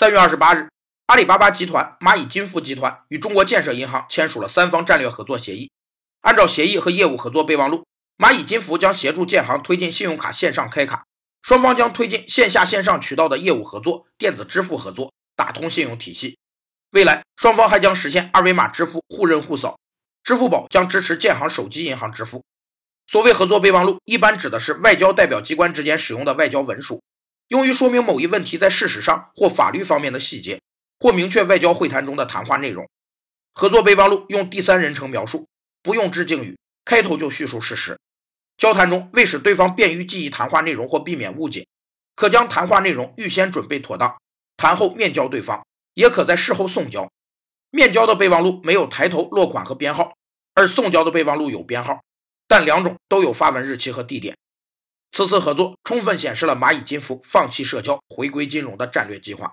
[0.00, 0.66] 三月二十八日，
[1.08, 5.70] 阿里巴巴集团、蚂蚁金服集团与中国建设银行签署了三方战略合作协议。
[6.22, 7.84] 按照协议和业务合作备忘录，
[8.16, 11.04] 蚂蚁金服将协助建行推进信用卡线上开卡，
[11.42, 16.38] 双方将推进线下线上渠道的业务合作、电子支付合作，打通信用体系。
[16.92, 19.78] 未来，双方还将实现二维码支付互认互扫，
[20.24, 22.42] 支付宝将支持建行手机银行支付。
[23.06, 27.02] 所谓合作备忘录，一般指的是外交代表机关之间使用的外交文书，
[27.50, 30.60] 用于说明某一问题在事实上或法律方面的细节，
[31.00, 32.88] 或明确外交会谈中的谈话内容。
[33.52, 35.48] 合作备忘录用第三人称描述。
[35.82, 37.98] 不用致敬语，开头就叙述事实。
[38.56, 41.66] 交谈中为使对方便于记忆谈话内容或避免误解，
[42.14, 44.20] 可将谈话内容预先准备妥当，
[44.56, 47.10] 谈后面交对方，也可在事后送交。
[47.70, 50.12] 面交的备忘录没有抬头、落款和编号，
[50.54, 52.04] 而送交的备忘录有编号，
[52.46, 54.36] 但两种都有发文日期和地点。
[55.12, 59.52] 此次合作充分显示了蚂蚁金服放弃社交、回归金融的战略计划。